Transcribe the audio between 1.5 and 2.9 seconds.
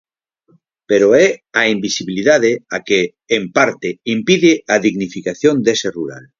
a invisibilidade a